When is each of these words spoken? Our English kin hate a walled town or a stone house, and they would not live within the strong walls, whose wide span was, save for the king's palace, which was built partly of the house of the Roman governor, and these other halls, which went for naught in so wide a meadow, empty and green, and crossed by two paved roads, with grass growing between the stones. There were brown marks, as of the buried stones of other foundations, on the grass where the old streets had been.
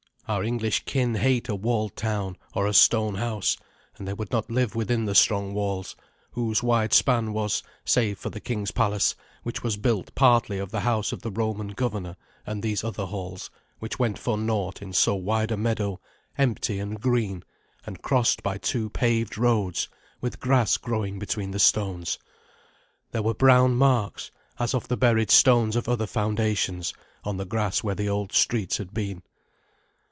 Our 0.27 0.45
English 0.45 0.85
kin 0.85 1.15
hate 1.15 1.49
a 1.49 1.55
walled 1.55 1.97
town 1.97 2.37
or 2.53 2.65
a 2.65 2.73
stone 2.73 3.15
house, 3.15 3.57
and 3.97 4.07
they 4.07 4.13
would 4.13 4.31
not 4.31 4.49
live 4.49 4.75
within 4.75 5.03
the 5.03 5.13
strong 5.13 5.53
walls, 5.53 5.93
whose 6.31 6.63
wide 6.63 6.93
span 6.93 7.33
was, 7.33 7.61
save 7.83 8.17
for 8.17 8.29
the 8.29 8.39
king's 8.39 8.71
palace, 8.71 9.13
which 9.43 9.61
was 9.61 9.75
built 9.75 10.15
partly 10.15 10.57
of 10.57 10.71
the 10.71 10.79
house 10.81 11.11
of 11.11 11.21
the 11.21 11.31
Roman 11.31 11.69
governor, 11.73 12.15
and 12.47 12.63
these 12.63 12.81
other 12.81 13.07
halls, 13.07 13.49
which 13.79 13.99
went 13.99 14.17
for 14.17 14.37
naught 14.37 14.81
in 14.81 14.93
so 14.93 15.15
wide 15.15 15.51
a 15.51 15.57
meadow, 15.57 15.99
empty 16.37 16.79
and 16.79 17.01
green, 17.01 17.43
and 17.85 18.01
crossed 18.01 18.41
by 18.41 18.57
two 18.57 18.89
paved 18.89 19.37
roads, 19.37 19.89
with 20.21 20.39
grass 20.39 20.77
growing 20.77 21.19
between 21.19 21.51
the 21.51 21.59
stones. 21.59 22.17
There 23.11 23.23
were 23.23 23.33
brown 23.33 23.75
marks, 23.75 24.31
as 24.59 24.73
of 24.73 24.87
the 24.87 24.95
buried 24.95 25.29
stones 25.29 25.75
of 25.75 25.89
other 25.89 26.07
foundations, 26.07 26.93
on 27.25 27.35
the 27.35 27.43
grass 27.45 27.83
where 27.83 27.95
the 27.95 28.07
old 28.07 28.31
streets 28.31 28.77
had 28.77 28.93
been. 28.93 29.23